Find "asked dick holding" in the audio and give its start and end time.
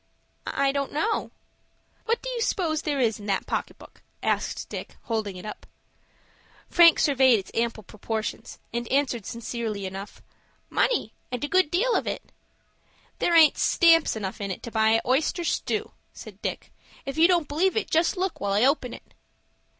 4.23-5.35